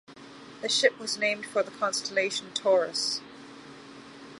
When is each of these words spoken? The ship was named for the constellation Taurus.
The 0.63 0.67
ship 0.67 0.97
was 0.97 1.19
named 1.19 1.45
for 1.45 1.61
the 1.61 1.69
constellation 1.69 2.51
Taurus. 2.55 3.21